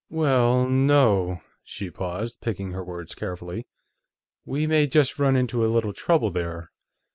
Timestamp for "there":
6.31-6.71